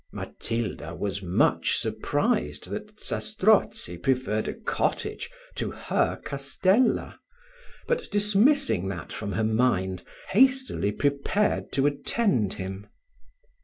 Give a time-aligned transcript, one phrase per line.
[0.11, 7.19] Matilda was much surprised that Zastrozzi preferred a cottage to her castella;
[7.87, 12.87] but dismissing that from her mind, hastily prepared to attend him.